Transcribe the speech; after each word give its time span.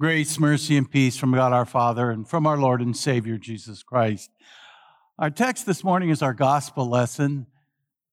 Grace, 0.00 0.38
mercy, 0.38 0.76
and 0.76 0.88
peace 0.88 1.16
from 1.16 1.32
God 1.32 1.52
our 1.52 1.64
Father 1.64 2.12
and 2.12 2.28
from 2.28 2.46
our 2.46 2.56
Lord 2.56 2.80
and 2.80 2.96
Savior 2.96 3.36
Jesus 3.36 3.82
Christ. 3.82 4.30
Our 5.18 5.28
text 5.28 5.66
this 5.66 5.82
morning 5.82 6.10
is 6.10 6.22
our 6.22 6.34
gospel 6.34 6.88
lesson. 6.88 7.48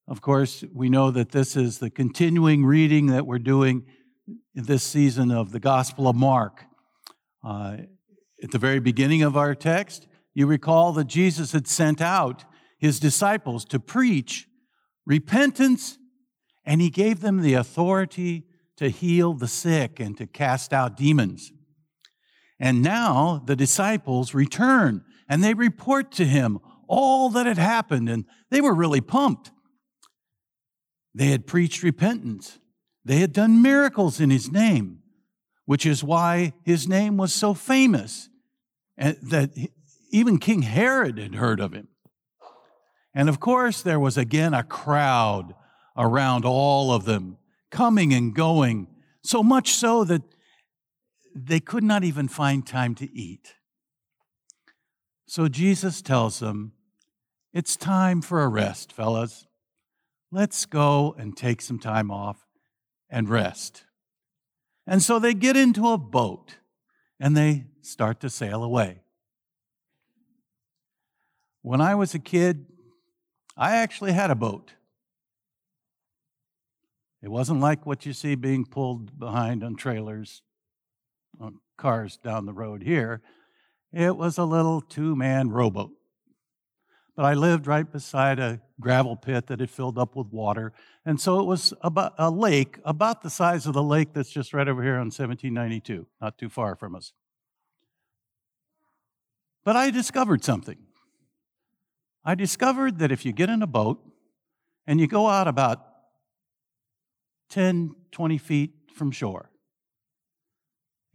Of 0.07 0.19
course, 0.19 0.63
we 0.73 0.89
know 0.89 1.11
that 1.11 1.29
this 1.29 1.55
is 1.55 1.77
the 1.77 1.91
continuing 1.91 2.65
reading 2.65 3.05
that 3.07 3.27
we're 3.27 3.37
doing 3.37 3.85
in 4.55 4.63
this 4.63 4.81
season 4.81 5.29
of 5.29 5.51
the 5.51 5.59
Gospel 5.59 6.07
of 6.07 6.15
Mark. 6.15 6.63
Uh, 7.43 7.77
at 8.41 8.49
the 8.49 8.57
very 8.57 8.79
beginning 8.79 9.21
of 9.21 9.37
our 9.37 9.53
text, 9.53 10.07
you 10.33 10.47
recall 10.47 10.91
that 10.93 11.05
Jesus 11.05 11.51
had 11.51 11.67
sent 11.67 12.01
out 12.01 12.45
his 12.79 12.99
disciples 12.99 13.63
to 13.65 13.79
preach 13.79 14.47
repentance, 15.05 15.99
and 16.65 16.81
he 16.81 16.89
gave 16.89 17.19
them 17.19 17.43
the 17.43 17.53
authority 17.53 18.47
to 18.77 18.89
heal 18.89 19.35
the 19.35 19.47
sick 19.47 19.99
and 19.99 20.17
to 20.17 20.25
cast 20.25 20.73
out 20.73 20.97
demons. 20.97 21.51
And 22.59 22.81
now 22.81 23.41
the 23.45 23.55
disciples 23.55 24.33
return 24.33 25.03
and 25.27 25.43
they 25.43 25.53
report 25.53 26.11
to 26.13 26.25
him 26.25 26.59
all 26.87 27.29
that 27.31 27.45
had 27.47 27.57
happened, 27.57 28.09
and 28.09 28.25
they 28.51 28.61
were 28.61 28.73
really 28.73 29.01
pumped. 29.01 29.51
They 31.13 31.27
had 31.27 31.47
preached 31.47 31.83
repentance, 31.83 32.59
they 33.03 33.17
had 33.17 33.33
done 33.33 33.61
miracles 33.61 34.19
in 34.19 34.29
his 34.29 34.51
name, 34.51 34.99
which 35.65 35.85
is 35.85 36.03
why 36.03 36.53
his 36.63 36.87
name 36.87 37.17
was 37.17 37.33
so 37.33 37.53
famous 37.53 38.29
that 38.97 39.51
even 40.11 40.37
King 40.37 40.61
Herod 40.61 41.17
had 41.17 41.35
heard 41.35 41.59
of 41.59 41.73
him. 41.73 41.87
And 43.13 43.29
of 43.29 43.39
course, 43.39 43.81
there 43.81 43.99
was 43.99 44.17
again 44.17 44.53
a 44.53 44.63
crowd 44.63 45.53
around 45.97 46.45
all 46.45 46.91
of 46.91 47.05
them, 47.05 47.37
coming 47.71 48.13
and 48.13 48.35
going, 48.35 48.87
so 49.23 49.41
much 49.41 49.71
so 49.71 50.03
that 50.03 50.21
they 51.35 51.59
could 51.59 51.83
not 51.83 52.05
even 52.05 52.29
find 52.29 52.65
time 52.65 52.95
to 52.95 53.13
eat. 53.13 53.55
So 55.27 55.49
Jesus 55.49 56.01
tells 56.01 56.39
them, 56.39 56.71
It's 57.53 57.75
time 57.75 58.21
for 58.21 58.41
a 58.41 58.47
rest, 58.47 58.93
fellas. 58.93 59.45
Let's 60.31 60.65
go 60.65 61.13
and 61.17 61.35
take 61.35 61.61
some 61.61 61.77
time 61.77 62.09
off 62.09 62.45
and 63.09 63.29
rest. 63.29 63.83
And 64.87 65.03
so 65.03 65.19
they 65.19 65.33
get 65.33 65.57
into 65.57 65.89
a 65.89 65.97
boat 65.97 66.55
and 67.19 67.35
they 67.35 67.65
start 67.81 68.21
to 68.21 68.29
sail 68.29 68.63
away. 68.63 69.01
When 71.61 71.81
I 71.81 71.95
was 71.95 72.13
a 72.13 72.19
kid, 72.19 72.65
I 73.57 73.75
actually 73.75 74.11
had 74.13 74.31
a 74.31 74.35
boat. 74.35 74.73
It 77.21 77.29
wasn't 77.29 77.59
like 77.59 77.85
what 77.85 78.05
you 78.05 78.13
see 78.13 78.35
being 78.35 78.65
pulled 78.65 79.17
behind 79.17 79.63
on 79.63 79.75
trailers 79.75 80.43
Uh, 81.41 81.49
cars 81.77 82.17
down 82.23 82.45
the 82.45 82.53
road 82.53 82.83
here. 82.83 83.21
It 83.91 84.15
was 84.15 84.37
a 84.37 84.45
little 84.45 84.81
two 84.81 85.15
man 85.15 85.49
rowboat. 85.49 85.91
But 87.15 87.25
I 87.25 87.33
lived 87.33 87.67
right 87.67 87.89
beside 87.89 88.39
a 88.39 88.61
gravel 88.79 89.15
pit 89.15 89.47
that 89.47 89.61
had 89.61 89.69
filled 89.69 89.97
up 89.97 90.15
with 90.15 90.27
water. 90.27 90.73
And 91.05 91.19
so 91.19 91.39
it 91.39 91.45
was 91.45 91.73
about 91.81 92.13
a 92.17 92.29
lake, 92.29 92.79
about 92.83 93.21
the 93.21 93.29
size 93.29 93.65
of 93.65 93.73
the 93.73 93.83
lake 93.83 94.13
that's 94.13 94.29
just 94.29 94.53
right 94.53 94.67
over 94.67 94.83
here 94.83 94.95
on 94.95 95.07
1792, 95.07 96.07
not 96.21 96.37
too 96.37 96.49
far 96.49 96.75
from 96.75 96.95
us. 96.95 97.13
But 99.63 99.75
I 99.75 99.91
discovered 99.91 100.43
something. 100.43 100.77
I 102.23 102.35
discovered 102.35 102.99
that 102.99 103.11
if 103.11 103.25
you 103.25 103.31
get 103.31 103.49
in 103.49 103.61
a 103.61 103.67
boat 103.67 104.03
and 104.85 104.99
you 104.99 105.07
go 105.07 105.27
out 105.27 105.47
about 105.47 105.85
10, 107.49 107.95
20 108.11 108.37
feet 108.37 108.71
from 108.93 109.11
shore, 109.11 109.51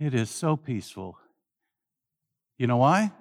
it 0.01 0.15
is 0.15 0.31
so 0.31 0.57
peaceful. 0.57 1.19
You 2.57 2.67
know 2.67 2.79
why? 2.79 3.13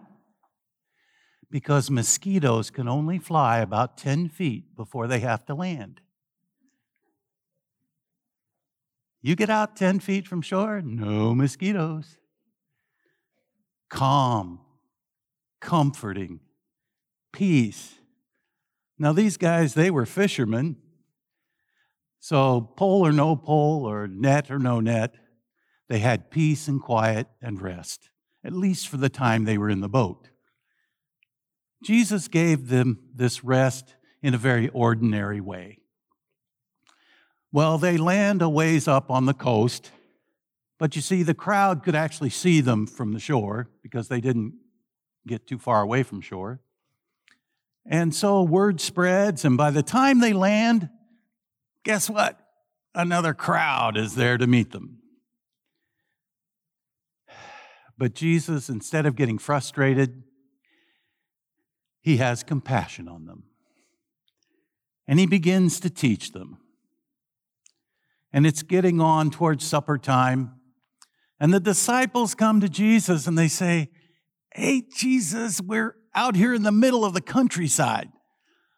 Because 1.52 1.92
mosquitoes 1.92 2.70
can 2.70 2.88
only 2.88 3.20
fly 3.20 3.60
about 3.60 3.98
10 3.98 4.30
feet 4.30 4.76
before 4.76 5.08
they 5.08 5.20
have 5.20 5.46
to 5.48 5.54
land. 5.54 6.00
You 9.22 9.36
get 9.36 9.50
out 9.50 9.76
10 9.76 10.00
feet 10.00 10.26
from 10.28 10.42
shore, 10.42 10.82
no 10.82 11.36
mosquitoes. 11.36 12.18
Calm, 13.90 14.62
comforting, 15.60 16.40
peace. 17.34 17.96
Now, 18.98 19.12
these 19.12 19.36
guys, 19.36 19.74
they 19.74 19.92
were 19.92 20.06
fishermen. 20.06 20.78
So, 22.20 22.62
pole 22.62 23.06
or 23.06 23.12
no 23.12 23.36
pole, 23.36 23.86
or 23.86 24.08
net 24.08 24.52
or 24.52 24.60
no 24.60 24.80
net, 24.80 25.16
they 25.90 26.00
had 26.00 26.30
peace 26.30 26.68
and 26.68 26.82
quiet 26.82 27.28
and 27.42 27.62
rest, 27.62 28.10
at 28.44 28.54
least 28.54 28.88
for 28.88 28.98
the 28.98 29.10
time 29.10 29.44
they 29.44 29.58
were 29.58 29.70
in 29.70 29.82
the 29.82 29.90
boat. 29.90 30.30
Jesus 31.84 32.28
gave 32.28 32.70
them 32.70 33.00
this 33.14 33.44
rest 33.44 33.96
in 34.22 34.34
a 34.34 34.38
very 34.38 34.70
ordinary 34.70 35.42
way. 35.42 35.80
Well, 37.52 37.80
they 37.80 37.98
land 37.98 38.42
a 38.42 38.50
ways 38.50 38.88
up 38.88 39.10
on 39.10 39.26
the 39.26 39.34
coast, 39.34 39.92
but 40.78 40.96
you 40.96 41.02
see, 41.02 41.24
the 41.24 41.34
crowd 41.34 41.84
could 41.84 41.96
actually 41.96 42.30
see 42.30 42.62
them 42.62 42.86
from 42.86 43.12
the 43.12 43.20
shore 43.20 43.68
because 43.82 44.08
they 44.08 44.22
didn't 44.22 44.54
get 45.26 45.48
too 45.48 45.58
far 45.58 45.82
away 45.82 46.04
from 46.04 46.22
shore. 46.22 46.62
And 47.86 48.14
so 48.14 48.44
word 48.44 48.80
spreads, 48.80 49.44
and 49.44 49.58
by 49.58 49.72
the 49.72 49.82
time 49.82 50.20
they 50.20 50.34
land, 50.34 50.90
guess 51.84 52.10
what? 52.10 52.40
Another 52.94 53.34
crowd 53.34 53.98
is 53.98 54.14
there 54.14 54.38
to 54.38 54.46
meet 54.46 54.72
them. 54.72 54.99
But 58.00 58.16
Jesus, 58.16 58.70
instead 58.70 59.06
of 59.06 59.18
getting 59.18 59.38
frustrated, 59.38 60.24
he 62.00 62.16
has 62.18 62.44
compassion 62.44 63.10
on 63.10 63.26
them. 63.26 63.44
And 65.06 65.20
he 65.20 65.28
begins 65.28 65.82
to 65.82 65.90
teach 65.90 66.32
them. 66.32 66.60
And 68.32 68.48
it's 68.48 68.64
getting 68.64 69.02
on 69.02 69.32
towards 69.32 69.68
supper 69.68 69.98
time. 69.98 70.54
And 71.42 71.54
the 71.54 71.60
disciples 71.60 72.36
come 72.36 72.62
to 72.62 72.70
Jesus 72.70 73.28
and 73.28 73.38
they 73.38 73.50
say, 73.50 73.90
Hey, 74.54 74.84
Jesus, 74.96 75.60
we're 75.60 75.96
out 76.16 76.38
here 76.38 76.54
in 76.54 76.64
the 76.64 76.72
middle 76.72 77.04
of 77.04 77.14
the 77.14 77.22
countryside. 77.22 78.10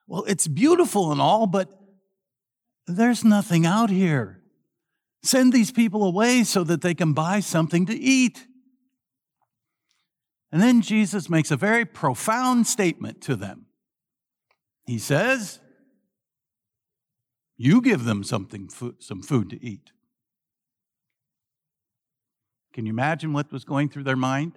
Well, 0.08 0.24
it's 0.24 0.48
beautiful 0.48 1.12
and 1.12 1.22
all, 1.22 1.46
but 1.46 1.70
there's 2.88 3.24
nothing 3.24 3.68
out 3.68 3.92
here. 3.92 4.42
Send 5.24 5.54
these 5.54 5.72
people 5.72 6.04
away 6.04 6.44
so 6.44 6.64
that 6.64 6.82
they 6.82 6.96
can 6.96 7.14
buy 7.14 7.40
something 7.40 7.86
to 7.86 7.94
eat. 7.94 8.48
And 10.52 10.62
then 10.62 10.82
Jesus 10.82 11.30
makes 11.30 11.50
a 11.50 11.56
very 11.56 11.86
profound 11.86 12.68
statement 12.68 13.22
to 13.22 13.36
them. 13.36 13.68
He 14.86 15.00
says, 15.00 15.60
You 17.58 17.82
give 17.82 18.04
them 18.04 18.24
something, 18.24 18.70
some 19.00 19.22
food 19.22 19.50
to 19.52 19.64
eat. 19.64 19.92
Can 22.74 22.86
you 22.86 22.92
imagine 22.92 23.34
what 23.34 23.52
was 23.52 23.64
going 23.64 23.90
through 23.90 24.04
their 24.04 24.16
mind? 24.16 24.54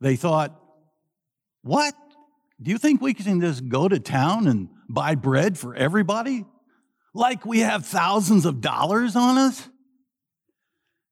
They 0.00 0.16
thought, 0.16 0.60
What? 1.62 1.94
Do 2.60 2.70
you 2.70 2.78
think 2.78 3.00
we 3.00 3.14
can 3.14 3.40
just 3.40 3.68
go 3.68 3.88
to 3.88 3.98
town 3.98 4.46
and 4.46 4.68
buy 4.88 5.14
bread 5.14 5.58
for 5.58 5.74
everybody? 5.74 6.44
Like 7.14 7.44
we 7.44 7.60
have 7.60 7.86
thousands 7.86 8.44
of 8.44 8.60
dollars 8.60 9.16
on 9.16 9.38
us? 9.38 9.68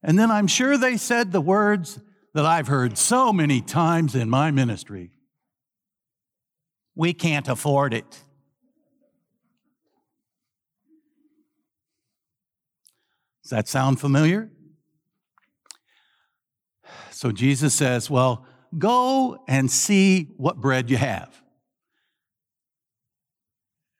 And 0.02 0.18
then 0.18 0.30
I'm 0.30 0.46
sure 0.46 0.78
they 0.78 0.96
said 0.96 1.32
the 1.32 1.40
words 1.40 2.00
that 2.34 2.46
I've 2.46 2.68
heard 2.68 2.96
so 2.96 3.32
many 3.32 3.60
times 3.60 4.14
in 4.14 4.30
my 4.30 4.50
ministry 4.50 5.10
We 6.94 7.12
can't 7.12 7.48
afford 7.48 7.94
it. 7.94 8.22
Does 13.42 13.50
that 13.50 13.68
sound 13.68 14.00
familiar? 14.00 14.50
So 17.10 17.32
Jesus 17.32 17.74
says, 17.74 18.08
Well, 18.08 18.46
go 18.78 19.42
and 19.48 19.70
see 19.70 20.28
what 20.36 20.60
bread 20.60 20.88
you 20.88 20.96
have. 20.96 21.42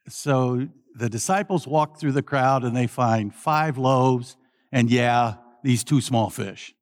So 0.09 0.69
the 0.95 1.09
disciples 1.09 1.67
walk 1.67 1.99
through 1.99 2.13
the 2.13 2.23
crowd 2.23 2.65
and 2.65 2.77
they 2.77 2.87
find 2.87 3.35
five 3.35 3.77
loaves 3.79 4.37
and, 4.73 4.91
yeah, 4.91 5.35
these 5.63 5.85
two 5.85 6.01
small 6.01 6.31
fish. 6.31 6.75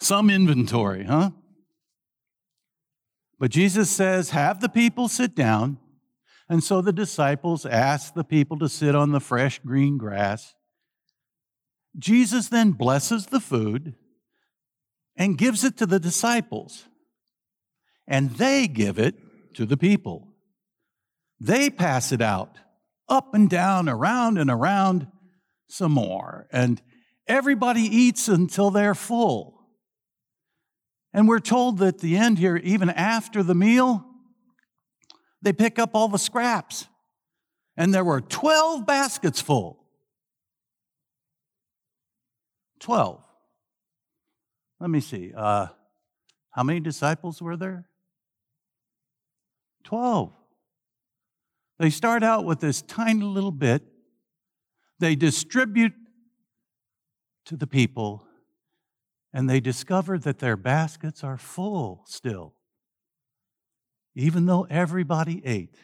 Some 0.00 0.30
inventory, 0.30 1.04
huh? 1.04 1.30
But 3.38 3.50
Jesus 3.50 3.90
says, 3.90 4.30
Have 4.30 4.60
the 4.60 4.68
people 4.68 5.08
sit 5.08 5.34
down. 5.34 5.78
And 6.48 6.62
so 6.62 6.80
the 6.80 6.92
disciples 6.92 7.66
ask 7.66 8.14
the 8.14 8.24
people 8.24 8.58
to 8.60 8.68
sit 8.68 8.94
on 8.94 9.10
the 9.10 9.20
fresh 9.20 9.58
green 9.58 9.98
grass. 9.98 10.54
Jesus 11.98 12.48
then 12.48 12.72
blesses 12.72 13.26
the 13.26 13.40
food 13.40 13.94
and 15.16 15.38
gives 15.38 15.64
it 15.64 15.76
to 15.78 15.86
the 15.86 15.98
disciples. 15.98 16.84
And 18.06 18.30
they 18.32 18.68
give 18.68 18.98
it 18.98 19.16
to 19.54 19.66
the 19.66 19.76
people. 19.76 20.28
They 21.40 21.68
pass 21.68 22.12
it 22.12 22.22
out 22.22 22.58
up 23.08 23.34
and 23.34 23.48
down, 23.48 23.88
around 23.88 24.38
and 24.38 24.50
around 24.50 25.06
some 25.68 25.92
more. 25.92 26.46
And 26.50 26.82
Everybody 27.28 27.82
eats 27.82 28.28
until 28.28 28.70
they're 28.70 28.94
full. 28.94 29.56
And 31.12 31.26
we're 31.26 31.40
told 31.40 31.78
that 31.78 31.86
at 31.86 31.98
the 31.98 32.16
end 32.16 32.38
here, 32.38 32.56
even 32.56 32.90
after 32.90 33.42
the 33.42 33.54
meal, 33.54 34.04
they 35.42 35.52
pick 35.52 35.78
up 35.78 35.90
all 35.94 36.08
the 36.08 36.18
scraps. 36.18 36.86
And 37.76 37.92
there 37.92 38.04
were 38.04 38.20
12 38.20 38.86
baskets 38.86 39.40
full. 39.40 39.84
12. 42.80 43.22
Let 44.78 44.90
me 44.90 45.00
see. 45.00 45.32
Uh, 45.34 45.66
how 46.50 46.62
many 46.62 46.80
disciples 46.80 47.40
were 47.40 47.56
there? 47.56 47.86
12. 49.84 50.32
They 51.78 51.90
start 51.90 52.22
out 52.22 52.44
with 52.44 52.60
this 52.60 52.82
tiny 52.82 53.22
little 53.22 53.52
bit. 53.52 53.82
They 54.98 55.14
distribute 55.14 55.92
to 57.46 57.56
the 57.56 57.66
people, 57.66 58.26
and 59.32 59.48
they 59.48 59.60
discover 59.60 60.18
that 60.18 60.38
their 60.38 60.56
baskets 60.56 61.24
are 61.24 61.38
full 61.38 62.02
still, 62.06 62.54
even 64.14 64.46
though 64.46 64.66
everybody 64.68 65.44
ate. 65.44 65.76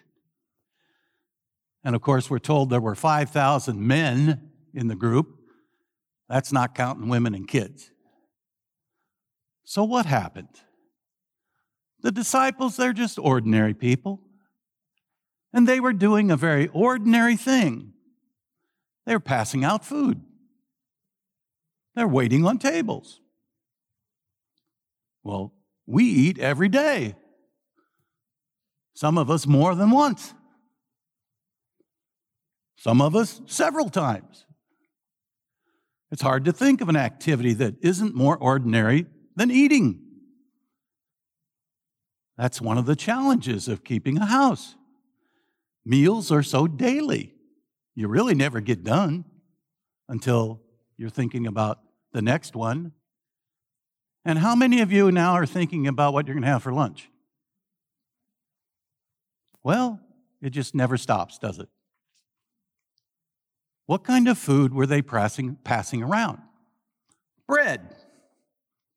And 1.85 1.97
of 1.97 2.03
course, 2.03 2.31
we're 2.31 2.39
told 2.39 2.71
there 2.71 2.81
were 2.81 2.95
5,000 2.95 3.81
men 3.81 4.51
in 4.73 4.89
the 4.89 4.95
group. 4.95 5.39
That's 6.29 6.53
not 6.53 6.75
counting 6.75 7.09
women 7.09 7.35
and 7.35 7.47
kids. 7.49 7.91
So, 9.65 9.85
what 9.85 10.07
happened? 10.07 10.49
The 12.01 12.13
disciples, 12.13 12.77
they're 12.77 12.93
just 12.93 13.19
ordinary 13.19 13.75
people. 13.75 14.21
And 15.53 15.69
they 15.69 15.81
were 15.81 15.93
doing 15.93 16.31
a 16.31 16.37
very 16.37 16.69
ordinary 16.69 17.37
thing. 17.37 17.93
They 19.07 19.15
were 19.15 19.21
passing 19.21 19.65
out 19.65 19.85
food, 19.85 20.23
they're 21.95 22.09
waiting 22.09 22.47
on 22.47 22.59
tables. 22.59 23.21
Well, 25.23 25.53
we 25.87 26.05
eat 26.05 26.39
every 26.39 26.69
day, 26.69 27.15
some 28.95 29.19
of 29.19 29.31
us 29.31 29.47
more 29.47 29.75
than 29.75 29.91
once, 29.91 30.35
some 32.77 33.01
of 33.01 33.15
us 33.15 33.41
several 33.47 33.89
times. 33.89 34.47
It's 36.11 36.23
hard 36.23 36.45
to 36.45 36.53
think 36.53 36.81
of 36.81 36.89
an 36.89 36.97
activity 36.97 37.55
that 37.55 37.77
isn't 37.81 38.15
more 38.15 38.37
ordinary 38.37 39.07
than 39.35 39.51
eating. 39.51 40.01
That's 42.37 42.61
one 42.61 42.77
of 42.77 42.87
the 42.87 42.97
challenges 42.97 43.69
of 43.69 43.85
keeping 43.85 44.19
a 44.19 44.27
house. 44.27 44.75
Meals 45.85 46.31
are 46.31 46.43
so 46.43 46.67
daily, 46.67 47.35
you 47.95 48.09
really 48.09 48.35
never 48.35 48.61
get 48.61 48.85
done 48.85 49.25
until 50.09 50.61
you're 50.97 51.11
thinking 51.11 51.47
about 51.47 51.79
the 52.13 52.23
next 52.23 52.55
one. 52.55 52.93
And 54.25 54.39
how 54.39 54.55
many 54.55 54.81
of 54.81 54.93
you 54.93 55.11
now 55.11 55.33
are 55.33 55.47
thinking 55.47 55.87
about 55.87 56.13
what 56.13 56.27
you're 56.27 56.35
going 56.35 56.45
to 56.45 56.49
have 56.49 56.63
for 56.63 56.73
lunch? 56.73 57.11
Well, 59.65 60.01
it 60.41 60.51
just 60.51 60.75
never 60.75 60.97
stops, 60.97 61.39
does 61.39 61.59
it? 61.59 61.69
What 63.87 64.05
kind 64.05 64.29
of 64.29 64.39
food 64.39 64.73
were 64.73 64.87
they 64.87 65.03
passing, 65.03 65.57
passing 65.65 66.03
around? 66.03 66.39
Bread, 67.49 67.95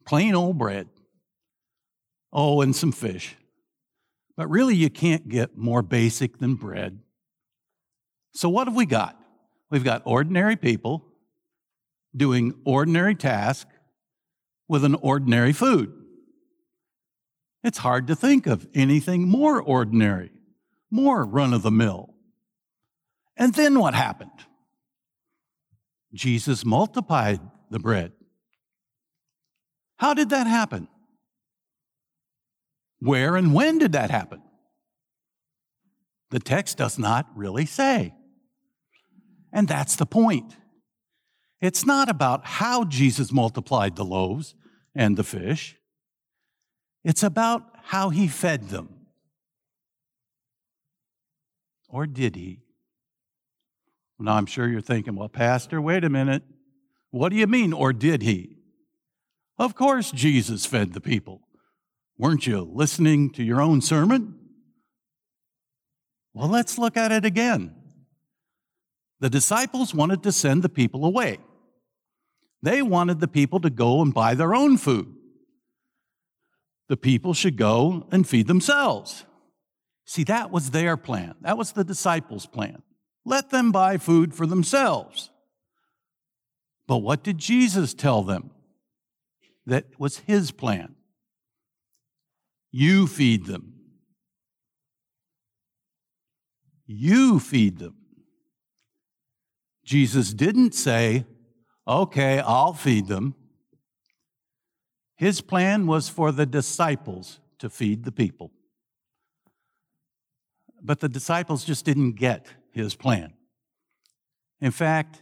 plain 0.06 0.35
old 0.35 0.57
bread. 0.57 0.88
Oh, 2.31 2.61
and 2.61 2.75
some 2.75 2.91
fish. 2.91 3.35
But 4.38 4.50
really, 4.50 4.75
you 4.75 4.89
can't 4.89 5.29
get 5.29 5.57
more 5.57 5.81
basic 5.81 6.39
than 6.39 6.56
bread. 6.56 7.00
So, 8.33 8.50
what 8.50 8.68
have 8.68 8.75
we 8.75 8.85
got? 8.85 9.18
We've 9.71 9.83
got 9.83 10.01
ordinary 10.06 10.57
people 10.57 11.05
doing 12.15 12.53
ordinary 12.65 13.15
task 13.15 13.67
with 14.67 14.83
an 14.83 14.95
ordinary 14.95 15.53
food. 15.53 15.94
It's 17.63 17.79
hard 17.79 18.07
to 18.07 18.15
think 18.15 18.47
of 18.47 18.67
anything 18.73 19.27
more 19.27 19.62
ordinary, 19.62 20.31
more 20.91 21.25
run 21.25 21.53
of 21.53 21.63
the 21.63 21.71
mill. 21.71 22.13
And 23.38 23.53
then 23.53 23.79
what 23.79 23.94
happened? 23.94 24.31
Jesus 26.13 26.63
multiplied 26.63 27.41
the 27.69 27.79
bread. 27.79 28.13
How 29.97 30.13
did 30.13 30.29
that 30.29 30.47
happen? 30.47 30.88
Where 33.00 33.35
and 33.35 33.53
when 33.53 33.77
did 33.77 33.94
that 33.94 34.09
happen? 34.09 34.41
The 36.31 36.39
text 36.39 36.77
does 36.77 36.97
not 36.97 37.27
really 37.35 37.65
say. 37.65 38.13
And 39.51 39.68
that's 39.68 39.95
the 39.95 40.06
point. 40.06 40.56
It's 41.62 41.86
not 41.86 42.10
about 42.10 42.46
how 42.46 42.84
Jesus 42.84 43.31
multiplied 43.31 43.96
the 43.96 44.06
loaves 44.06 44.56
and 44.94 45.18
the 45.18 45.24
fish, 45.24 45.78
it's 47.04 47.24
about 47.24 47.63
how 47.84 48.10
he 48.10 48.28
fed 48.28 48.69
them. 48.69 48.90
Or 51.88 52.07
did 52.07 52.36
he? 52.36 52.62
Now, 54.19 54.36
I'm 54.36 54.46
sure 54.46 54.68
you're 54.68 54.81
thinking, 54.81 55.16
well, 55.16 55.30
Pastor, 55.30 55.81
wait 55.81 56.04
a 56.04 56.10
minute. 56.10 56.44
What 57.12 57.30
do 57.30 57.36
you 57.36 57.48
mean, 57.48 57.74
or 57.74 57.94
did 57.94 58.22
he? 58.22 58.57
Of 59.57 59.75
course, 59.75 60.12
Jesus 60.12 60.66
fed 60.66 60.94
the 60.94 61.02
people. 61.02 61.42
Weren't 62.18 62.48
you 62.48 62.62
listening 62.62 63.30
to 63.31 63.44
your 63.44 63.62
own 63.62 63.81
sermon? 63.81 64.40
Well, 66.34 66.50
let's 66.50 66.78
look 66.78 66.98
at 66.98 67.12
it 67.12 67.24
again. 67.24 67.75
The 69.25 69.30
disciples 69.31 69.92
wanted 69.92 70.22
to 70.22 70.31
send 70.31 70.62
the 70.62 70.69
people 70.69 71.04
away. 71.04 71.39
They 72.62 72.83
wanted 72.83 73.19
the 73.19 73.27
people 73.27 73.60
to 73.62 73.72
go 73.72 74.04
and 74.04 74.13
buy 74.13 74.36
their 74.36 74.54
own 74.54 74.77
food. 74.77 75.12
The 76.89 76.95
people 76.95 77.33
should 77.33 77.57
go 77.57 78.07
and 78.12 78.30
feed 78.30 78.45
themselves. 78.45 79.25
See, 80.06 80.24
that 80.25 80.51
was 80.51 80.69
their 80.69 80.95
plan. 80.95 81.33
That 81.42 81.57
was 81.57 81.72
the 81.72 81.83
disciples' 81.83 82.45
plan. 82.45 82.83
Let 83.25 83.50
them 83.50 83.72
buy 83.72 83.98
food 83.98 84.36
for 84.36 84.45
themselves. 84.45 85.31
But 86.86 86.98
what 86.98 87.24
did 87.24 87.39
Jesus 87.39 87.95
tell 87.95 88.21
them? 88.21 88.51
That 89.66 89.86
was 89.98 90.19
his 90.19 90.51
plan. 90.51 90.94
You 92.69 93.07
feed 93.07 93.48
them. 93.48 93.74
You 96.86 97.39
feed 97.39 97.80
them. 97.80 98.05
Jesus 99.85 100.33
didn't 100.33 100.73
say, 100.73 101.25
okay, 101.87 102.39
I'll 102.39 102.73
feed 102.73 103.07
them. 103.07 103.35
His 105.15 105.39
plan 105.39 105.87
was 105.87 106.09
for 106.09 106.31
the 106.31 106.45
disciples 106.45 107.39
to 107.59 107.69
feed 107.69 108.04
the 108.04 108.11
people. 108.11 108.51
But 110.81 110.99
the 110.99 111.07
disciples 111.07 111.63
just 111.63 111.85
didn't 111.85 112.13
get 112.13 112.47
his 112.71 112.95
plan. 112.95 113.33
In 114.59 114.71
fact, 114.71 115.21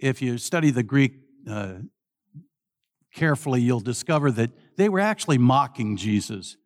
if 0.00 0.22
you 0.22 0.38
study 0.38 0.70
the 0.70 0.82
Greek 0.82 1.12
uh, 1.48 1.74
carefully, 3.14 3.60
you'll 3.60 3.80
discover 3.80 4.30
that 4.32 4.50
they 4.76 4.88
were 4.88 5.00
actually 5.00 5.38
mocking 5.38 5.96
Jesus 5.96 6.56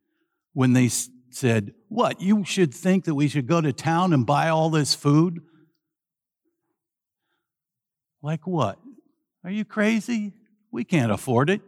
when 0.53 0.73
they 0.73 0.89
said, 1.31 1.73
What, 1.89 2.21
you 2.21 2.45
should 2.45 2.73
think 2.73 3.05
that 3.05 3.15
we 3.15 3.29
should 3.29 3.47
go 3.47 3.61
to 3.61 3.73
town 3.73 4.13
and 4.13 4.25
buy 4.25 4.49
all 4.49 4.71
this 4.71 4.95
food? 4.95 5.41
Like 8.27 8.45
what? 8.45 8.81
Are 9.45 9.53
you 9.53 9.65
crazy? 9.65 10.33
We 10.73 10.83
can't 10.83 11.13
afford 11.13 11.49
it. 11.49 11.61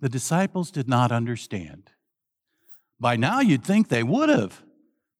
The 0.00 0.10
disciples 0.10 0.70
did 0.70 0.90
not 0.90 1.10
understand. 1.10 1.88
By 3.00 3.16
now, 3.16 3.40
you'd 3.40 3.64
think 3.64 3.88
they 3.88 4.02
would 4.02 4.28
have. 4.28 4.62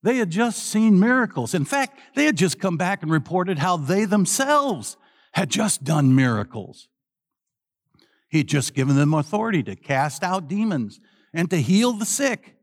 They 0.02 0.18
had 0.18 0.28
just 0.28 0.64
seen 0.64 1.00
miracles. 1.00 1.54
In 1.54 1.64
fact, 1.64 1.98
they 2.14 2.26
had 2.26 2.36
just 2.36 2.60
come 2.60 2.76
back 2.76 3.02
and 3.02 3.10
reported 3.10 3.58
how 3.58 3.78
they 3.78 4.04
themselves 4.04 4.98
had 5.32 5.48
just 5.48 5.82
done 5.82 6.14
miracles. 6.14 6.88
He'd 8.28 8.48
just 8.48 8.74
given 8.74 8.96
them 8.96 9.14
authority 9.14 9.62
to 9.62 9.76
cast 9.76 10.22
out 10.22 10.46
demons 10.46 11.00
and 11.32 11.48
to 11.48 11.56
heal 11.56 11.94
the 11.94 12.04
sick. 12.04 12.54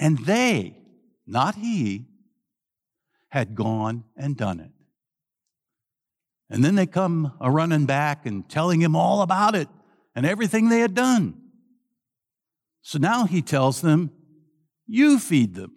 And 0.00 0.18
they, 0.18 0.76
not 1.28 1.54
he, 1.54 2.06
had 3.28 3.54
gone 3.54 4.02
and 4.16 4.36
done 4.36 4.58
it. 4.58 4.73
And 6.54 6.64
then 6.64 6.76
they 6.76 6.86
come 6.86 7.32
a 7.40 7.50
running 7.50 7.84
back 7.84 8.26
and 8.26 8.48
telling 8.48 8.80
him 8.80 8.94
all 8.94 9.22
about 9.22 9.56
it 9.56 9.68
and 10.14 10.24
everything 10.24 10.68
they 10.68 10.78
had 10.78 10.94
done. 10.94 11.34
So 12.80 12.96
now 12.96 13.24
he 13.24 13.42
tells 13.42 13.80
them, 13.80 14.12
You 14.86 15.18
feed 15.18 15.56
them. 15.56 15.72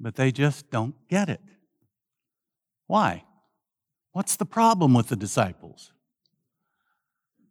But 0.00 0.16
they 0.16 0.32
just 0.32 0.72
don't 0.72 0.96
get 1.06 1.28
it. 1.28 1.40
Why? 2.88 3.22
What's 4.10 4.34
the 4.34 4.44
problem 4.44 4.92
with 4.92 5.06
the 5.06 5.14
disciples? 5.14 5.92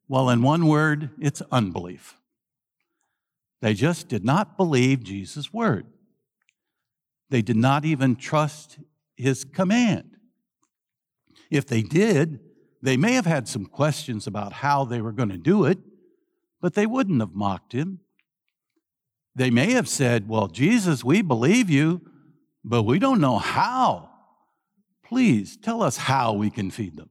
Well, 0.10 0.30
in 0.30 0.42
one 0.42 0.68
word, 0.68 1.12
it's 1.22 1.42
unbelief. 1.54 2.18
They 3.62 3.74
just 3.74 4.10
did 4.10 4.25
not 4.25 4.58
believe 4.58 5.04
Jesus' 5.04 5.54
word. 5.54 5.86
They 7.30 7.42
did 7.42 7.56
not 7.56 7.86
even 7.86 8.18
trust 8.18 8.80
his 9.16 9.46
command. 9.46 10.18
If 11.50 11.65
they 11.65 11.82
did, 11.82 12.39
they 12.82 12.98
may 12.98 13.13
have 13.13 13.25
had 13.25 13.48
some 13.48 13.65
questions 13.65 14.27
about 14.27 14.53
how 14.53 14.86
they 14.86 15.01
were 15.01 15.12
going 15.12 15.29
to 15.29 15.38
do 15.38 15.65
it, 15.65 15.79
but 16.62 16.74
they 16.74 16.86
wouldn't 16.86 17.20
have 17.20 17.34
mocked 17.34 17.74
him. 17.74 18.00
They 19.36 19.50
may 19.50 19.72
have 19.72 19.88
said, 19.88 20.27
Well, 20.27 20.48
Jesus, 20.48 21.03
we 21.03 21.22
believe 21.22 21.70
you, 21.70 22.01
but 22.63 22.84
we 22.84 23.00
don't 23.00 23.22
know 23.22 23.38
how. 23.38 24.10
Please 25.03 25.58
tell 25.58 25.82
us 25.82 25.98
how 25.98 26.34
we 26.34 26.50
can 26.50 26.72
feed 26.72 26.98
them. 26.98 27.10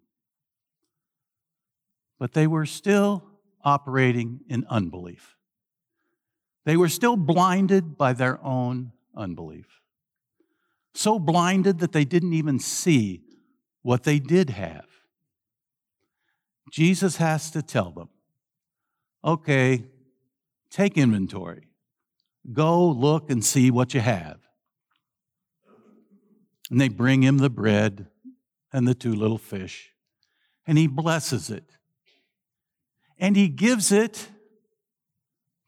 But 2.18 2.32
they 2.32 2.46
were 2.46 2.66
still 2.66 3.24
operating 3.64 4.40
in 4.48 4.66
unbelief. 4.68 5.36
They 6.64 6.76
were 6.76 6.88
still 6.88 7.16
blinded 7.16 7.96
by 7.96 8.12
their 8.12 8.42
own 8.44 8.92
unbelief. 9.16 9.66
So 10.94 11.18
blinded 11.18 11.78
that 11.78 11.92
they 11.92 12.04
didn't 12.04 12.34
even 12.34 12.58
see 12.58 13.22
what 13.82 14.04
they 14.04 14.18
did 14.18 14.50
have. 14.50 14.86
Jesus 16.70 17.16
has 17.16 17.50
to 17.52 17.62
tell 17.62 17.90
them, 17.90 18.08
okay, 19.24 19.84
take 20.70 20.98
inventory. 20.98 21.68
Go 22.52 22.86
look 22.88 23.30
and 23.30 23.44
see 23.44 23.70
what 23.70 23.94
you 23.94 24.00
have. 24.00 24.38
And 26.70 26.80
they 26.80 26.88
bring 26.88 27.22
him 27.22 27.38
the 27.38 27.50
bread 27.50 28.06
and 28.72 28.86
the 28.86 28.94
two 28.94 29.14
little 29.14 29.38
fish, 29.38 29.90
and 30.66 30.76
he 30.76 30.86
blesses 30.86 31.50
it. 31.50 31.64
And 33.18 33.34
he 33.34 33.48
gives 33.48 33.90
it 33.90 34.28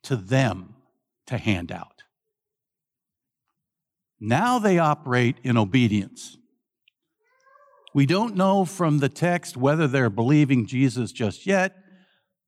to 0.02 0.16
them 0.16 0.74
to 1.26 1.38
hand 1.38 1.72
out. 1.72 2.02
Now 4.20 4.58
they 4.58 4.78
operate 4.78 5.38
in 5.42 5.56
obedience. 5.56 6.36
We 7.92 8.06
don't 8.06 8.36
know 8.36 8.64
from 8.64 8.98
the 8.98 9.08
text 9.08 9.56
whether 9.56 9.88
they're 9.88 10.10
believing 10.10 10.66
Jesus 10.66 11.12
just 11.12 11.46
yet, 11.46 11.76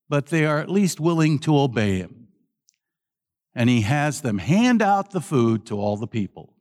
but 0.09 0.27
they 0.27 0.47
are 0.47 0.59
at 0.59 0.71
least 0.71 1.01
willing 1.01 1.39
to 1.41 1.59
obey 1.59 1.99
him. 1.99 2.29
And 3.55 3.69
he 3.69 3.83
has 3.83 4.21
them 4.21 4.39
hand 4.39 4.81
out 4.81 5.11
the 5.11 5.21
food 5.21 5.67
to 5.67 5.79
all 5.79 5.97
the 5.97 6.07
people. 6.07 6.55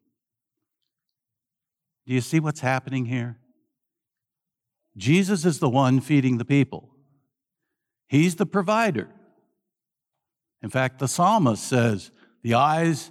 Do 2.07 2.13
you 2.13 2.21
see 2.21 2.39
what's 2.39 2.61
happening 2.61 3.05
here? 3.05 3.37
Jesus 4.97 5.45
is 5.45 5.59
the 5.59 5.69
one 5.69 6.01
feeding 6.01 6.37
the 6.37 6.45
people, 6.45 6.89
he's 8.07 8.35
the 8.35 8.45
provider. 8.45 9.09
In 10.63 10.69
fact, 10.69 10.99
the 10.99 11.07
psalmist 11.07 11.63
says, 11.63 12.11
The 12.43 12.53
eyes 12.53 13.09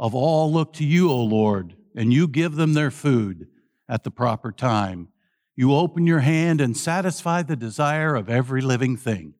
of 0.00 0.16
all 0.16 0.52
look 0.52 0.72
to 0.74 0.84
you, 0.84 1.10
O 1.10 1.22
Lord, 1.22 1.76
and 1.94 2.12
you 2.12 2.26
give 2.26 2.56
them 2.56 2.74
their 2.74 2.90
food 2.90 3.46
at 3.88 4.04
the 4.04 4.10
proper 4.10 4.52
time. 4.52 5.08
You 5.56 5.74
open 5.74 6.06
your 6.06 6.20
hand 6.20 6.60
and 6.60 6.76
satisfy 6.76 7.42
the 7.42 7.56
desire 7.56 8.14
of 8.14 8.28
every 8.28 8.60
living 8.60 8.96
thing. 8.96 9.34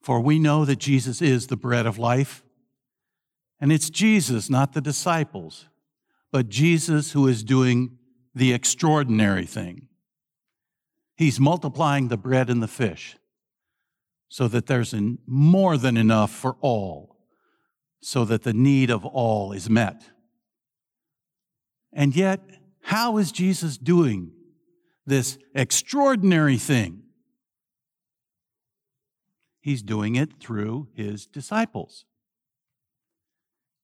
For 0.00 0.20
we 0.20 0.38
know 0.38 0.64
that 0.64 0.78
Jesus 0.78 1.20
is 1.20 1.46
the 1.46 1.56
bread 1.56 1.86
of 1.86 1.98
life, 1.98 2.42
and 3.60 3.70
it's 3.70 3.90
Jesus, 3.90 4.50
not 4.50 4.72
the 4.72 4.80
disciples, 4.80 5.66
but 6.32 6.48
Jesus 6.48 7.12
who 7.12 7.28
is 7.28 7.44
doing 7.44 7.98
the 8.34 8.52
extraordinary 8.52 9.46
thing. 9.46 9.88
He's 11.16 11.38
multiplying 11.38 12.08
the 12.08 12.16
bread 12.16 12.50
and 12.50 12.62
the 12.62 12.68
fish 12.68 13.16
so 14.28 14.48
that 14.48 14.66
there's 14.66 14.94
more 15.26 15.76
than 15.76 15.98
enough 15.98 16.30
for 16.30 16.56
all, 16.62 17.18
so 18.00 18.24
that 18.24 18.42
the 18.42 18.54
need 18.54 18.88
of 18.88 19.04
all 19.04 19.52
is 19.52 19.68
met. 19.68 20.11
And 21.92 22.16
yet, 22.16 22.40
how 22.82 23.18
is 23.18 23.32
Jesus 23.32 23.76
doing 23.76 24.32
this 25.06 25.38
extraordinary 25.54 26.56
thing? 26.56 27.02
He's 29.60 29.82
doing 29.82 30.16
it 30.16 30.40
through 30.40 30.88
his 30.94 31.26
disciples. 31.26 32.04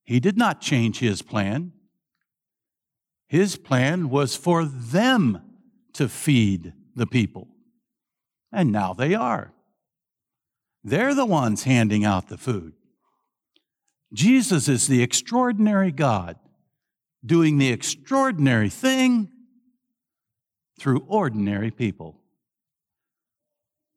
He 0.05 0.21
did 0.21 0.37
not 0.37 0.61
change 0.61 0.99
his 0.99 1.23
plan. 1.23 1.73
His 3.29 3.57
plan 3.57 4.09
was 4.09 4.35
for 4.35 4.65
them 4.65 5.43
to 5.93 6.09
feed 6.09 6.73
the 6.97 7.07
people. 7.07 7.49
And 8.51 8.73
now 8.73 8.95
they 8.95 9.15
are. 9.15 9.53
They're 10.83 11.15
the 11.15 11.27
ones 11.27 11.65
handing 11.65 12.05
out 12.05 12.29
the 12.29 12.39
food. 12.39 12.73
Jesus 14.13 14.69
is 14.69 14.87
the 14.87 15.03
extraordinary 15.03 15.93
God 15.93 16.37
doing 17.25 17.59
the 17.59 17.71
extraordinary 17.71 18.69
thing 18.69 19.31
through 20.79 21.05
ordinary 21.09 21.71
people. 21.71 22.21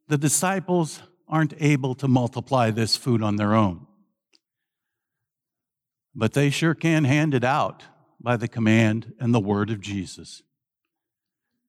The 0.08 0.18
disciples 0.18 1.02
aren't 1.28 1.54
able 1.60 1.96
to 1.96 2.08
multiply 2.08 2.72
this 2.72 2.96
food 2.96 3.22
on 3.22 3.38
their 3.38 3.54
own, 3.54 3.88
but 6.14 6.34
they 6.34 6.50
sure 6.50 6.74
can 6.74 7.06
hand 7.06 7.34
it 7.34 7.44
out 7.44 7.84
by 8.20 8.38
the 8.38 8.48
command 8.48 9.14
and 9.20 9.34
the 9.34 9.40
word 9.40 9.70
of 9.70 9.80
Jesus. 9.80 10.42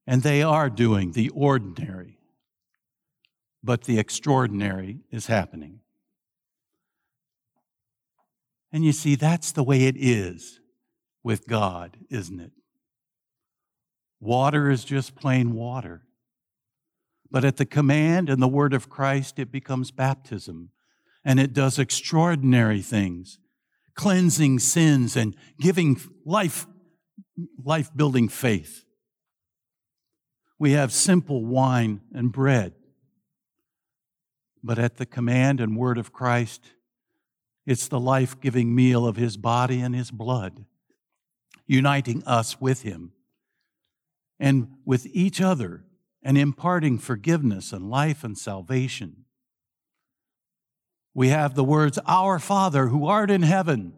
And 0.06 0.23
they 0.23 0.42
are 0.42 0.68
doing 0.68 1.12
the 1.12 1.28
ordinary 1.30 2.18
but 3.62 3.85
the 3.85 3.99
extraordinary 3.99 4.99
is 5.11 5.26
happening. 5.26 5.80
And 8.73 8.85
you 8.85 8.92
see, 8.92 9.14
that's 9.14 9.52
the 9.52 9.62
way 9.62 9.85
it 9.85 9.97
is 9.97 10.59
with 11.22 11.46
God, 11.46 11.96
isn't 12.10 12.40
it? 12.40 12.52
Water 14.20 14.70
is 14.70 14.84
just 14.84 15.14
plain 15.14 15.52
water. 15.52 16.02
But 17.30 17.44
at 17.44 17.56
the 17.56 17.66
command 17.66 18.28
and 18.28 18.42
the 18.42 18.48
word 18.48 18.74
of 18.74 18.88
Christ, 18.88 19.38
it 19.38 19.50
becomes 19.50 19.90
baptism. 19.90 20.70
And 21.24 21.40
it 21.40 21.52
does 21.52 21.78
extraordinary 21.78 22.82
things, 22.82 23.38
cleansing 23.94 24.58
sins 24.58 25.16
and 25.16 25.36
giving 25.58 26.00
life, 26.24 26.66
life 27.64 27.90
building 27.94 28.28
faith. 28.28 28.84
We 30.58 30.72
have 30.72 30.92
simple 30.92 31.44
wine 31.44 32.00
and 32.12 32.32
bread 32.32 32.74
but 34.62 34.78
at 34.78 34.96
the 34.96 35.06
command 35.06 35.60
and 35.60 35.76
word 35.76 35.98
of 35.98 36.12
Christ, 36.12 36.62
it's 37.66 37.88
the 37.88 38.00
life 38.00 38.40
giving 38.40 38.74
meal 38.74 39.06
of 39.06 39.16
his 39.16 39.36
body 39.36 39.80
and 39.80 39.94
his 39.94 40.10
blood, 40.10 40.64
uniting 41.72 42.22
us 42.24 42.60
with 42.60 42.82
him 42.82 43.12
and 44.38 44.68
with 44.84 45.06
each 45.06 45.40
other 45.40 45.84
and 46.22 46.36
imparting 46.36 46.98
forgiveness 46.98 47.72
and 47.72 47.90
life 47.90 48.22
and 48.22 48.36
salvation. 48.36 49.24
We 51.14 51.28
have 51.28 51.54
the 51.54 51.64
words, 51.64 51.98
Our 52.06 52.38
Father 52.38 52.88
who 52.88 53.06
art 53.06 53.30
in 53.30 53.42
heaven. 53.42 53.94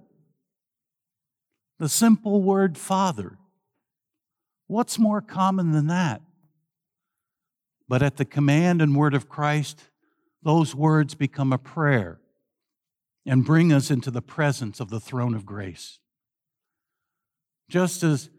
The 1.79 1.89
simple 1.89 2.43
word 2.43 2.79
Father. 2.79 3.39
What's 4.69 4.99
more 4.99 5.21
common 5.21 5.73
than 5.73 5.89
that? 5.89 6.23
But 7.89 8.03
at 8.03 8.17
the 8.17 8.25
command 8.25 8.81
and 8.81 8.97
word 8.97 9.15
of 9.15 9.29
Christ, 9.29 9.91
those 10.43 10.75
words 10.75 11.15
become 11.15 11.53
a 11.53 11.59
prayer 11.59 12.21
and 13.27 13.45
bring 13.45 13.73
us 13.73 13.91
into 13.91 14.11
the 14.11 14.23
presence 14.23 14.81
of 14.81 14.91
the 14.91 15.01
throne 15.01 15.35
of 15.35 15.45
grace. 15.45 15.99
Just 17.69 18.03
as 18.03 18.31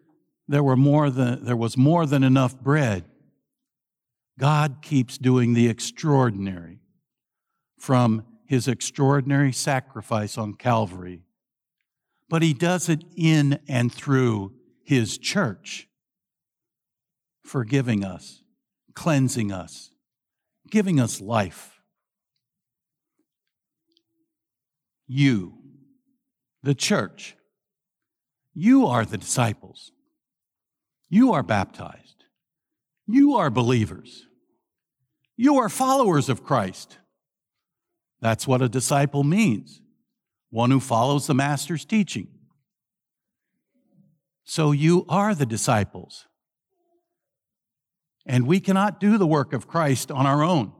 there, 0.48 0.64
were 0.64 0.76
more 0.76 1.10
than, 1.10 1.44
there 1.44 1.56
was 1.56 1.78
more 1.78 2.06
than 2.06 2.24
enough 2.24 2.60
bread, 2.60 3.06
God 4.38 4.78
keeps 4.82 5.18
doing 5.18 5.54
the 5.54 5.68
extraordinary 5.68 6.80
from 7.80 8.26
his 8.46 8.68
extraordinary 8.68 9.52
sacrifice 9.52 10.38
on 10.38 10.54
Calvary. 10.54 11.24
But 12.30 12.42
he 12.42 12.54
does 12.54 12.90
it 12.90 13.04
in 13.16 13.60
and 13.68 13.92
through 13.92 14.54
his 14.84 15.18
church, 15.18 15.88
forgiving 17.44 18.04
us, 18.04 18.44
cleansing 18.94 19.52
us, 19.52 19.92
giving 20.70 21.00
us 21.00 21.22
life. 21.22 21.76
you, 25.08 25.54
the 26.64 26.76
church, 26.76 27.36
you 28.56 28.88
are 28.88 29.06
the 29.06 29.18
disciples. 29.18 29.92
You 31.10 31.34
are 31.34 31.44
baptized. 31.44 32.24
You 33.06 33.36
are 33.36 33.50
believers. 33.50 34.26
You 35.38 35.58
are 35.58 35.70
followers 35.70 36.30
of 36.30 36.44
Christ. 36.44 36.98
That's 38.22 38.48
what 38.48 38.62
a 38.62 38.70
disciple 38.70 39.24
means 39.24 39.82
one 40.50 40.72
who 40.72 40.80
follows 40.80 41.28
the 41.28 41.34
master's 41.34 41.84
teaching. 41.84 42.30
So 44.46 44.72
you 44.72 45.06
are 45.10 45.36
the 45.36 45.46
disciples. 45.46 46.28
And 48.26 48.48
we 48.48 48.62
cannot 48.62 49.02
do 49.02 49.18
the 49.18 49.28
work 49.28 49.52
of 49.52 49.68
Christ 49.68 50.12
on 50.12 50.26
our 50.26 50.44
own. 50.44 50.72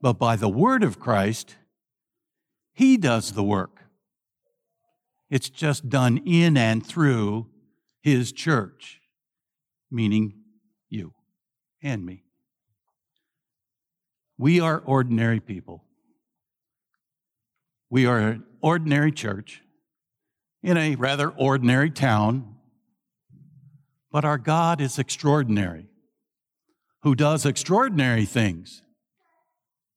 But 0.00 0.14
by 0.14 0.34
the 0.34 0.48
word 0.48 0.82
of 0.82 0.98
Christ, 0.98 1.54
he 2.72 2.96
does 2.96 3.32
the 3.32 3.44
work. 3.44 3.79
It's 5.30 5.48
just 5.48 5.88
done 5.88 6.18
in 6.26 6.56
and 6.56 6.84
through 6.84 7.46
His 8.02 8.32
church. 8.32 9.00
meaning 9.90 10.34
you 10.88 11.12
and 11.82 12.04
me. 12.06 12.22
We 14.38 14.60
are 14.60 14.78
ordinary 14.78 15.40
people. 15.40 15.84
We 17.90 18.06
are 18.06 18.18
an 18.18 18.44
ordinary 18.60 19.12
church 19.12 19.62
in 20.62 20.76
a 20.76 20.94
rather 20.94 21.28
ordinary 21.28 21.90
town, 21.90 22.56
but 24.12 24.24
our 24.24 24.38
God 24.38 24.80
is 24.80 24.98
extraordinary, 24.98 25.88
who 27.02 27.14
does 27.14 27.44
extraordinary 27.44 28.24
things 28.24 28.82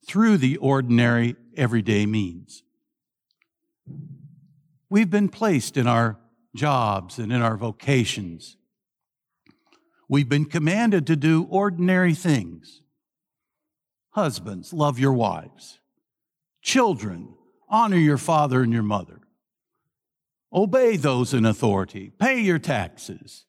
through 0.07 0.37
the 0.37 0.57
ordinary, 0.57 1.35
everyday 1.55 2.05
means. 2.05 2.63
We've 4.93 5.09
been 5.09 5.29
placed 5.29 5.75
in 5.75 5.87
our 5.87 6.19
jobs 6.55 7.17
and 7.17 7.33
in 7.33 7.41
our 7.41 7.57
vocations. 7.57 8.57
We've 10.07 10.29
been 10.29 10.45
commanded 10.45 11.07
to 11.07 11.15
do 11.15 11.47
ordinary 11.49 12.13
things. 12.13 12.83
Husbands, 14.11 14.71
love 14.71 14.99
your 14.99 15.13
wives. 15.13 15.79
Children, 16.61 17.33
honor 17.67 17.97
your 17.97 18.19
father 18.19 18.61
and 18.61 18.71
your 18.71 18.83
mother. 18.83 19.21
Obey 20.53 20.95
those 20.95 21.33
in 21.33 21.43
authority. 21.43 22.11
Pay 22.19 22.41
your 22.41 22.59
taxes. 22.59 23.45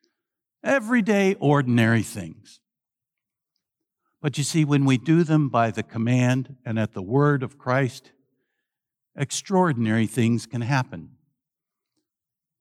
Everyday, 0.62 1.34
ordinary 1.34 2.02
things. 2.02 2.60
But 4.22 4.38
you 4.38 4.44
see, 4.44 4.64
when 4.64 4.86
we 4.86 4.96
do 4.96 5.24
them 5.24 5.50
by 5.50 5.70
the 5.70 5.82
command 5.82 6.56
and 6.64 6.78
at 6.78 6.94
the 6.94 7.02
word 7.02 7.42
of 7.42 7.58
Christ, 7.58 8.12
extraordinary 9.14 10.06
things 10.06 10.46
can 10.46 10.62
happen. 10.62 11.13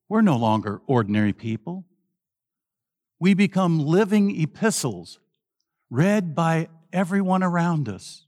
We're 0.10 0.22
no 0.22 0.38
longer 0.38 0.82
ordinary 0.88 1.34
people. 1.34 1.86
We 3.20 3.34
become 3.34 3.80
living 3.80 4.40
epistles 4.40 5.20
read 5.90 6.36
by 6.36 6.70
everyone 6.92 7.44
around 7.44 7.88
us. 7.88 8.26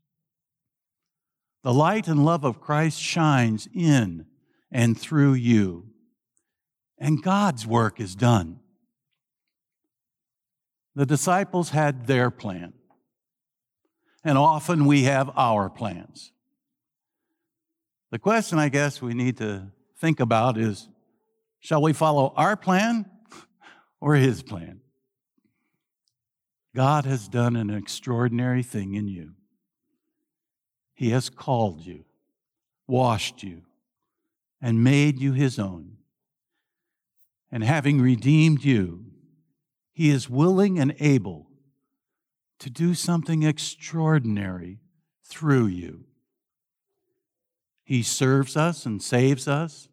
The 1.64 1.74
light 1.74 2.08
and 2.08 2.24
love 2.24 2.44
of 2.44 2.62
Christ 2.62 3.02
shines 3.02 3.68
in 3.74 4.28
and 4.72 5.00
through 5.00 5.34
you, 5.34 5.88
and 7.00 7.24
God's 7.24 7.66
work 7.66 8.00
is 8.00 8.16
done. 8.16 8.60
The 10.94 11.06
disciples 11.06 11.72
had 11.72 12.06
their 12.08 12.30
plan, 12.30 12.74
and 14.24 14.38
often 14.38 14.86
we 14.86 15.04
have 15.04 15.32
our 15.36 15.70
plans. 15.70 16.32
The 18.12 18.20
question 18.20 18.60
I 18.60 18.70
guess 18.70 19.02
we 19.02 19.14
need 19.14 19.38
to 19.38 19.72
think 19.98 20.20
about 20.20 20.58
is 20.58 20.88
shall 21.66 21.82
we 21.82 21.94
follow 21.94 22.32
our 22.38 22.56
plan 22.56 23.10
or 24.00 24.14
his 24.14 24.44
plan? 24.44 24.82
God 26.76 27.06
has 27.06 27.28
done 27.28 27.56
an 27.56 27.72
extraordinary 27.72 28.62
thing 28.62 28.94
in 28.94 29.08
you. 29.08 29.32
He 30.94 31.10
has 31.10 31.28
called 31.28 31.84
you, 31.84 32.06
washed 32.86 33.42
you, 33.42 33.64
and 34.62 34.84
made 34.84 35.20
you 35.20 35.34
his 35.34 35.58
own. 35.58 35.98
And 37.52 37.64
having 37.64 38.00
redeemed 38.00 38.64
you, 38.64 39.06
he 39.92 40.12
is 40.12 40.30
willing 40.30 40.78
and 40.78 40.96
able 41.00 41.48
to 42.60 42.70
do 42.70 42.94
something 42.94 43.42
extraordinary 43.42 44.82
through 45.24 45.66
you. 45.66 46.06
He 47.84 48.04
serves 48.04 48.56
us 48.56 48.86
and 48.86 49.02
saves 49.02 49.48
us, 49.48 49.88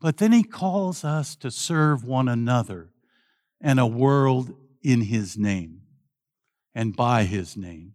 but 0.00 0.16
then 0.16 0.32
he 0.32 0.42
calls 0.42 1.04
us 1.04 1.36
to 1.36 1.50
serve 1.50 2.04
one 2.04 2.28
another 2.28 2.88
and 3.60 3.78
a 3.78 3.86
world 3.86 4.54
in 4.82 5.02
his 5.02 5.36
name 5.36 5.82
and 6.74 6.96
by 6.96 7.24
his 7.24 7.56
name. 7.56 7.92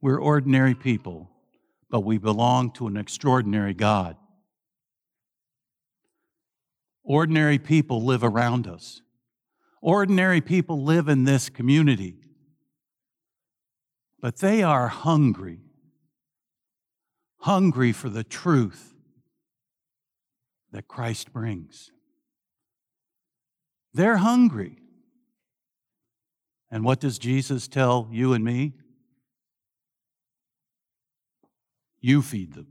We're 0.00 0.20
ordinary 0.20 0.74
people, 0.74 1.30
but 1.90 2.00
we 2.00 2.18
belong 2.18 2.70
to 2.72 2.86
an 2.86 2.96
extraordinary 2.96 3.74
God. 3.74 4.16
Ordinary 7.02 7.58
people 7.58 8.02
live 8.02 8.22
around 8.22 8.68
us. 8.68 9.00
Ordinary 9.82 10.40
people 10.40 10.82
live 10.82 11.08
in 11.08 11.24
this 11.24 11.48
community, 11.48 12.16
but 14.20 14.38
they 14.38 14.62
are 14.62 14.88
hungry, 14.88 15.60
hungry 17.40 17.92
for 17.92 18.08
the 18.08 18.24
truth 18.24 18.93
that 20.74 20.88
Christ 20.88 21.32
brings. 21.32 21.92
They're 23.92 24.16
hungry. 24.16 24.76
And 26.68 26.84
what 26.84 26.98
does 26.98 27.16
Jesus 27.16 27.68
tell 27.68 28.08
you 28.10 28.32
and 28.32 28.44
me? 28.44 28.72
You 32.00 32.22
feed 32.22 32.54
them. 32.54 32.66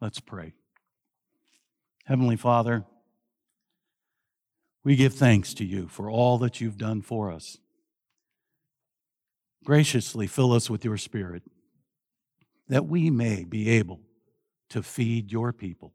Let's 0.00 0.20
pray. 0.20 0.52
Heavenly 2.04 2.36
Father, 2.36 2.84
we 4.84 4.94
give 4.94 5.14
thanks 5.14 5.52
to 5.54 5.64
you 5.64 5.88
for 5.88 6.08
all 6.08 6.38
that 6.38 6.60
you've 6.60 6.78
done 6.78 7.02
for 7.02 7.32
us. 7.32 7.58
Graciously 9.64 10.28
fill 10.28 10.52
us 10.52 10.70
with 10.70 10.84
your 10.84 10.96
Spirit 10.96 11.42
that 12.68 12.86
we 12.86 13.10
may 13.10 13.42
be 13.42 13.68
able 13.68 13.98
to 14.70 14.82
feed 14.82 15.32
your 15.32 15.52
people. 15.52 15.94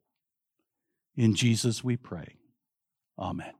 In 1.15 1.35
Jesus 1.35 1.83
we 1.83 1.97
pray. 1.97 2.37
Amen. 3.17 3.53